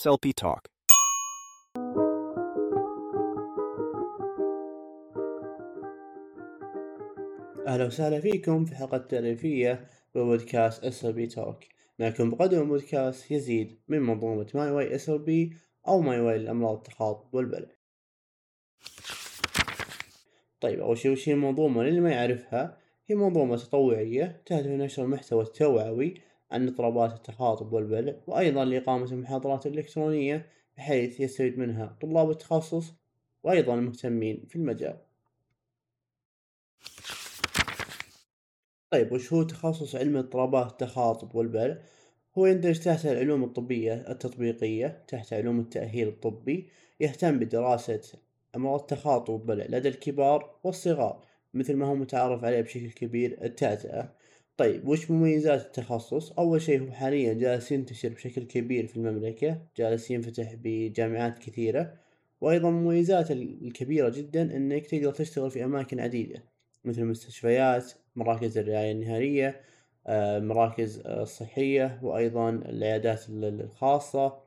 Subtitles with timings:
[0.00, 0.66] SLP Talk.
[7.66, 11.64] أهلا وسهلا فيكم في حلقة تعريفية ببودكاست SLP Talk
[11.98, 15.56] معكم مقدم بودكاست يزيد من منظومة ماي واي SLP
[15.88, 17.70] أو ماي واي لأمراض التخاطب والبلع.
[20.60, 25.42] طيب أول شي وش هي المنظومة؟ للي ما يعرفها هي منظومة تطوعية تهدف نشر المحتوى
[25.42, 26.14] التوعوي
[26.54, 30.46] عن اضطرابات التخاطب والبلع وأيضا لإقامة المحاضرات الإلكترونية
[30.76, 32.94] بحيث يستفيد منها طلاب التخصص
[33.42, 34.96] وأيضا المهتمين في المجال
[38.90, 41.78] طيب وش هو تخصص علم اضطرابات التخاطب والبلع؟
[42.38, 46.68] هو يندرج تحت العلوم الطبية التطبيقية تحت علوم التأهيل الطبي
[47.00, 48.00] يهتم بدراسة
[48.56, 54.14] أمراض التخاطب والبلع لدى الكبار والصغار مثل ما هو متعارف عليه بشكل كبير التعتعة
[54.56, 60.10] طيب وش مميزات التخصص؟ أول شيء هو حاليا جالس ينتشر بشكل كبير في المملكة جالس
[60.10, 61.94] ينفتح بجامعات كثيرة
[62.40, 66.44] وأيضا مميزات الكبيرة جدا أنك تقدر تشتغل في أماكن عديدة
[66.84, 69.60] مثل المستشفيات مراكز الرعاية النهارية
[70.06, 74.38] آه، مراكز الصحية وأيضا العيادات الخاصة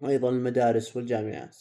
[0.00, 1.56] وأيضا المدارس والجامعات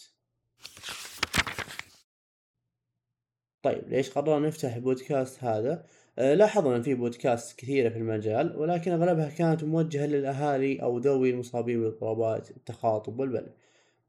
[3.63, 5.85] طيب ليش قررنا نفتح بودكاست هذا؟
[6.19, 11.81] آه، لاحظنا في بودكاست كثيرة في المجال ولكن أغلبها كانت موجهة للأهالي أو ذوي المصابين
[11.81, 13.53] باضطرابات التخاطب والبلع.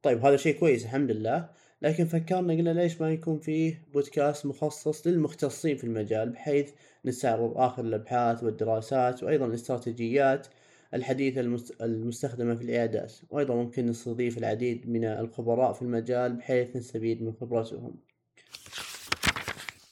[0.02, 1.48] طيب هذا شيء كويس الحمد لله.
[1.82, 6.70] لكن فكرنا قلنا ليش ما يكون فيه بودكاست مخصص للمختصين في المجال بحيث
[7.04, 10.46] نستعرض آخر الأبحاث والدراسات وأيضا الاستراتيجيات
[10.94, 11.40] الحديثة
[11.80, 17.94] المستخدمة في العيادات وأيضا ممكن نستضيف العديد من الخبراء في المجال بحيث نستفيد من خبرتهم.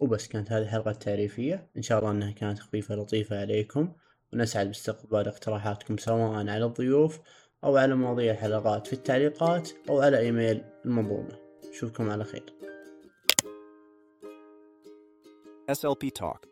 [0.03, 1.71] وبس كانت هذه الحلقة التعريفية.
[1.77, 3.93] إن شاء الله أنها كانت خفيفة لطيفة عليكم.
[4.33, 7.19] ونسعد باستقبال اقتراحاتكم سواء على الضيوف
[7.65, 11.39] أو على مواضيع الحلقات في التعليقات أو على إيميل المنظومة.
[11.71, 12.45] أشوفكم على خير.
[15.71, 16.52] SLP Talk.